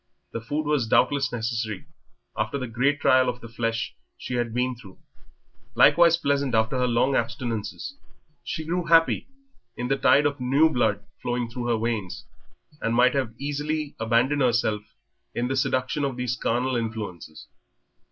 The 0.31 0.41
food 0.41 0.65
was 0.65 0.87
doubtless 0.87 1.31
necessary 1.31 1.85
after 2.35 2.57
the 2.57 2.65
great 2.65 2.99
trial 3.01 3.29
of 3.29 3.39
the 3.39 3.47
flesh 3.47 3.95
she 4.17 4.33
had 4.33 4.51
been 4.51 4.73
through, 4.75 4.97
likewise 5.75 6.17
pleasant 6.17 6.55
after 6.55 6.79
her 6.79 6.87
long 6.87 7.15
abstinences. 7.15 7.99
She 8.43 8.65
grew 8.65 8.85
happy 8.85 9.27
in 9.77 9.89
the 9.89 9.97
tide 9.97 10.25
of 10.25 10.39
new 10.39 10.71
blood 10.71 11.05
flowing 11.21 11.51
in 11.55 11.67
her 11.67 11.77
veins, 11.77 12.25
and 12.81 12.95
might 12.95 13.13
easily 13.37 13.95
have 13.99 14.07
abandoned 14.07 14.41
herself 14.41 14.81
in 15.35 15.49
the 15.49 15.55
seduction 15.55 16.03
of 16.03 16.17
these 16.17 16.35
carnal 16.35 16.75
influences. 16.75 17.45